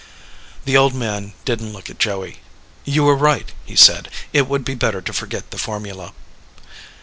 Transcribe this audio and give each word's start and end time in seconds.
The 0.65 0.75
old 0.75 0.95
man 0.95 1.33
didn't 1.45 1.73
look 1.73 1.87
at 1.87 1.99
Joey. 1.99 2.39
"You 2.85 3.03
were 3.03 3.15
right," 3.15 3.51
he 3.65 3.75
said. 3.75 4.09
"It 4.33 4.47
would 4.47 4.65
be 4.65 4.73
better 4.73 4.99
to 4.99 5.13
forget 5.13 5.51
the 5.51 5.59
formula." 5.59 6.13